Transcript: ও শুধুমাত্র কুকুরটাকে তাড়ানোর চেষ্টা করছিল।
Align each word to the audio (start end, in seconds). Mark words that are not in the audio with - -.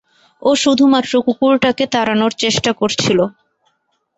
ও 0.41 0.49
শুধুমাত্র 0.55 1.13
কুকুরটাকে 1.25 1.83
তাড়ানোর 1.93 2.33
চেষ্টা 2.43 2.71
করছিল। 2.73 3.19